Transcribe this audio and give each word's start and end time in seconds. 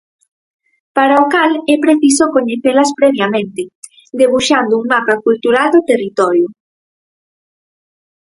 Para 0.95 1.15
o 1.23 1.25
cal 1.33 1.51
é 1.73 1.75
preciso 1.85 2.25
coñecelas 2.35 2.89
previamente, 2.99 3.61
debuxando 4.19 4.73
un 4.81 4.85
mapa 4.93 5.15
cultural 5.25 5.67
do 5.75 5.81
territorio. 5.91 6.47